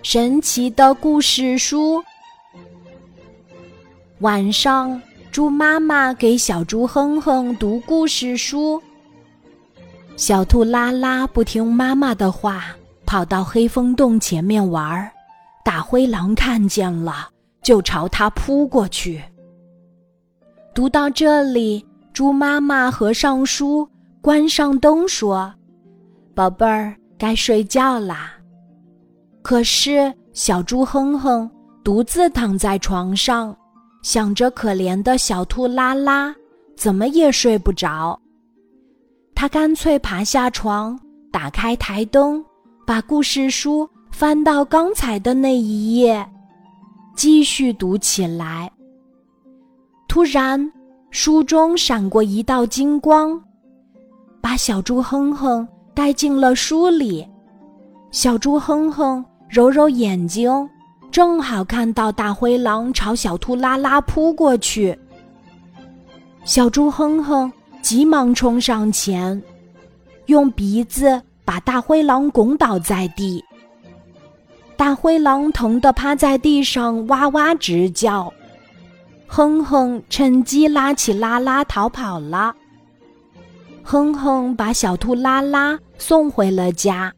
[0.00, 2.02] 神奇的故事书。
[4.20, 8.80] 晚上，猪妈妈给小猪哼哼读故事书。
[10.16, 12.64] 小兔拉拉不听妈妈的话，
[13.04, 15.10] 跑到黑风洞前面玩。
[15.64, 17.28] 大灰狼看见了，
[17.62, 19.22] 就朝它扑过去。
[20.74, 23.88] 读到这里，猪妈妈合上书，
[24.20, 25.54] 关上灯，说
[26.34, 28.34] ：“宝贝儿，该睡觉啦。”
[29.42, 31.50] 可是小猪哼哼
[31.82, 33.54] 独自躺在床上，
[34.02, 36.34] 想着可怜的小兔拉拉，
[36.76, 38.18] 怎么也睡不着。
[39.34, 40.96] 他干脆爬下床，
[41.32, 42.42] 打开台灯，
[42.86, 46.24] 把故事书翻到刚才的那一页，
[47.16, 48.70] 继续读起来。
[50.06, 50.72] 突然，
[51.10, 53.42] 书中闪过一道金光，
[54.40, 57.26] 把小猪哼哼带进了书里。
[58.12, 59.24] 小猪哼哼。
[59.52, 60.50] 揉揉眼睛，
[61.10, 64.98] 正好看到大灰狼朝小兔拉拉扑过去。
[66.42, 69.42] 小猪哼哼急忙冲上前，
[70.24, 73.44] 用鼻子把大灰狼拱倒在地。
[74.74, 78.32] 大灰狼疼得趴在地上哇哇直叫，
[79.26, 82.56] 哼哼趁机拉起拉拉逃跑了。
[83.82, 87.12] 哼哼把小兔拉拉送回了家，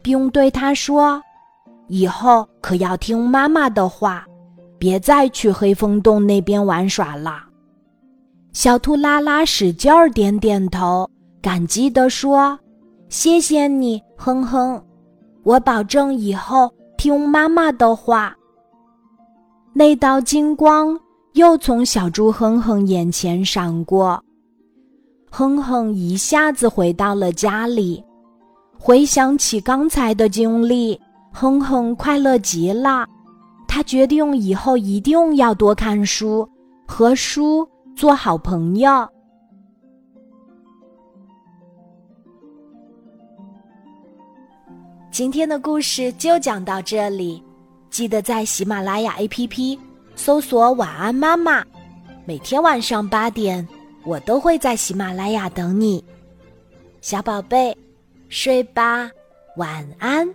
[0.00, 1.22] 并对他说。
[1.88, 4.24] 以后可要听妈妈的话，
[4.78, 7.44] 别再去黑风洞那边玩耍了。
[8.52, 11.08] 小兔拉拉使劲儿点点头，
[11.42, 12.58] 感激地说
[13.10, 14.82] ：“谢谢你，哼哼，
[15.42, 18.34] 我保证以后听妈妈的话。”
[19.74, 20.98] 那道金光
[21.32, 24.22] 又从小猪哼哼眼前闪过，
[25.30, 28.02] 哼哼一下子回到了家里，
[28.78, 30.98] 回想起刚才的经历。
[31.36, 33.04] 哼哼快乐极了，
[33.66, 36.48] 他决定以后一定要多看书，
[36.86, 39.06] 和书做好朋友。
[45.10, 47.42] 今天的故事就讲到这里，
[47.90, 49.76] 记得在喜马拉雅 APP
[50.14, 51.64] 搜索“晚安妈妈”，
[52.24, 53.66] 每天晚上八点，
[54.04, 56.04] 我都会在喜马拉雅等你，
[57.00, 57.76] 小宝贝，
[58.28, 59.10] 睡吧，
[59.56, 60.32] 晚安。